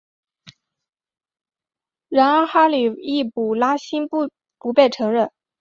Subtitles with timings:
[2.09, 5.29] 然而哈里发易卜拉欣不被承认。